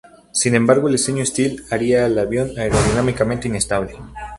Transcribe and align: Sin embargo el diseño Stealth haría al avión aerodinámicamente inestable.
Sin 0.31 0.55
embargo 0.55 0.87
el 0.87 0.95
diseño 0.95 1.23
Stealth 1.23 1.71
haría 1.71 2.07
al 2.07 2.17
avión 2.17 2.57
aerodinámicamente 2.57 3.47
inestable. 3.47 3.97